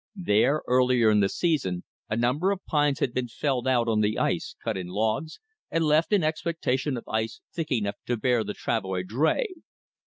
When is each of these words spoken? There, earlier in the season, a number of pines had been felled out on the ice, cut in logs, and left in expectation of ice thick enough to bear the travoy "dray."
There, 0.15 0.63
earlier 0.67 1.11
in 1.11 1.19
the 1.19 1.29
season, 1.29 1.83
a 2.09 2.17
number 2.17 2.49
of 2.49 2.65
pines 2.65 2.97
had 2.97 3.13
been 3.13 3.27
felled 3.27 3.67
out 3.67 3.87
on 3.87 4.01
the 4.01 4.17
ice, 4.17 4.55
cut 4.63 4.75
in 4.75 4.87
logs, 4.87 5.39
and 5.69 5.85
left 5.85 6.11
in 6.11 6.23
expectation 6.23 6.97
of 6.97 7.07
ice 7.07 7.39
thick 7.53 7.71
enough 7.71 7.97
to 8.07 8.17
bear 8.17 8.43
the 8.43 8.55
travoy 8.55 9.03
"dray." 9.05 9.49